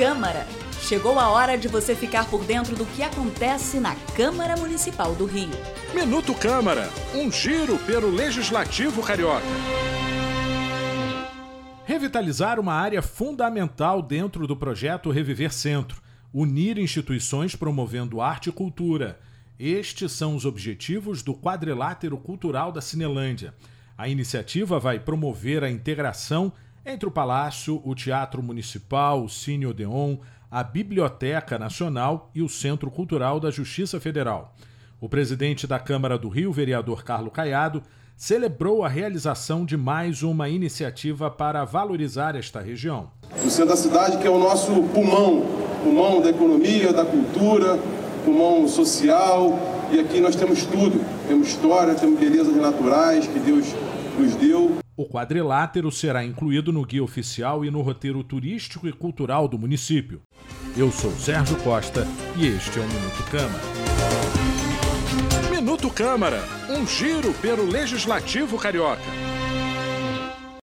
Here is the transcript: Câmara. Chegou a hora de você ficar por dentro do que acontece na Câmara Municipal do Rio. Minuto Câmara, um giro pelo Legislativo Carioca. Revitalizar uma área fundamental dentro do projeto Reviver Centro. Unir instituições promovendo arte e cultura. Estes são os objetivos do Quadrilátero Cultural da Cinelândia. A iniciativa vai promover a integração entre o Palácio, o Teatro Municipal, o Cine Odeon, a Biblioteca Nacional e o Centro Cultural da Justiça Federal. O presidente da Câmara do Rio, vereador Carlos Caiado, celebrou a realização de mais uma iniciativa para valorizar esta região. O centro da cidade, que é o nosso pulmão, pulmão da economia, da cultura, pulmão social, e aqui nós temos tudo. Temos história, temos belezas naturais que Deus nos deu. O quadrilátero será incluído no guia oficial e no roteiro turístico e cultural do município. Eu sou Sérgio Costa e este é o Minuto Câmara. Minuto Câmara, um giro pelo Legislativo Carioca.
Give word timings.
Câmara. 0.00 0.46
Chegou 0.80 1.18
a 1.18 1.28
hora 1.28 1.58
de 1.58 1.68
você 1.68 1.94
ficar 1.94 2.24
por 2.30 2.42
dentro 2.42 2.74
do 2.74 2.86
que 2.86 3.02
acontece 3.02 3.78
na 3.78 3.94
Câmara 4.16 4.56
Municipal 4.56 5.14
do 5.14 5.26
Rio. 5.26 5.50
Minuto 5.94 6.34
Câmara, 6.34 6.88
um 7.14 7.30
giro 7.30 7.76
pelo 7.80 8.08
Legislativo 8.08 9.02
Carioca. 9.02 9.44
Revitalizar 11.84 12.58
uma 12.58 12.72
área 12.72 13.02
fundamental 13.02 14.00
dentro 14.00 14.46
do 14.46 14.56
projeto 14.56 15.10
Reviver 15.10 15.52
Centro. 15.52 16.00
Unir 16.32 16.78
instituições 16.78 17.54
promovendo 17.54 18.22
arte 18.22 18.48
e 18.48 18.52
cultura. 18.52 19.20
Estes 19.58 20.12
são 20.12 20.34
os 20.34 20.46
objetivos 20.46 21.22
do 21.22 21.34
Quadrilátero 21.34 22.16
Cultural 22.16 22.72
da 22.72 22.80
Cinelândia. 22.80 23.52
A 23.98 24.08
iniciativa 24.08 24.80
vai 24.80 24.98
promover 24.98 25.62
a 25.62 25.70
integração 25.70 26.50
entre 26.84 27.08
o 27.08 27.10
Palácio, 27.10 27.80
o 27.84 27.94
Teatro 27.94 28.42
Municipal, 28.42 29.24
o 29.24 29.28
Cine 29.28 29.66
Odeon, 29.66 30.16
a 30.50 30.62
Biblioteca 30.64 31.58
Nacional 31.58 32.30
e 32.34 32.42
o 32.42 32.48
Centro 32.48 32.90
Cultural 32.90 33.38
da 33.38 33.50
Justiça 33.50 34.00
Federal. 34.00 34.54
O 35.00 35.08
presidente 35.08 35.66
da 35.66 35.78
Câmara 35.78 36.18
do 36.18 36.28
Rio, 36.28 36.52
vereador 36.52 37.04
Carlos 37.04 37.32
Caiado, 37.32 37.82
celebrou 38.16 38.84
a 38.84 38.88
realização 38.88 39.64
de 39.64 39.76
mais 39.76 40.22
uma 40.22 40.48
iniciativa 40.48 41.30
para 41.30 41.64
valorizar 41.64 42.36
esta 42.36 42.60
região. 42.60 43.10
O 43.44 43.48
centro 43.48 43.70
da 43.70 43.76
cidade, 43.76 44.18
que 44.18 44.26
é 44.26 44.30
o 44.30 44.38
nosso 44.38 44.70
pulmão, 44.92 45.46
pulmão 45.82 46.20
da 46.20 46.28
economia, 46.28 46.92
da 46.92 47.04
cultura, 47.04 47.78
pulmão 48.24 48.68
social, 48.68 49.58
e 49.90 49.98
aqui 49.98 50.20
nós 50.20 50.36
temos 50.36 50.66
tudo. 50.66 51.00
Temos 51.26 51.48
história, 51.48 51.94
temos 51.94 52.20
belezas 52.20 52.54
naturais 52.56 53.26
que 53.26 53.38
Deus 53.38 53.66
nos 54.18 54.34
deu. 54.34 54.79
O 55.00 55.06
quadrilátero 55.06 55.90
será 55.90 56.22
incluído 56.22 56.70
no 56.70 56.84
guia 56.84 57.02
oficial 57.02 57.64
e 57.64 57.70
no 57.70 57.80
roteiro 57.80 58.22
turístico 58.22 58.86
e 58.86 58.92
cultural 58.92 59.48
do 59.48 59.58
município. 59.58 60.20
Eu 60.76 60.92
sou 60.92 61.10
Sérgio 61.12 61.56
Costa 61.62 62.06
e 62.36 62.46
este 62.46 62.78
é 62.78 62.82
o 62.82 62.86
Minuto 62.86 63.30
Câmara. 63.30 63.62
Minuto 65.50 65.88
Câmara, 65.88 66.44
um 66.68 66.86
giro 66.86 67.32
pelo 67.40 67.64
Legislativo 67.64 68.58
Carioca. 68.58 69.00